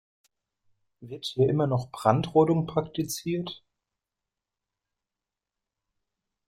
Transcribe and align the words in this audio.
Wird 1.01 1.25
hier 1.25 1.47
immer 1.47 1.67
noch 1.67 1.91
Brandrodung 1.91 2.65
praktiziert? 2.65 3.63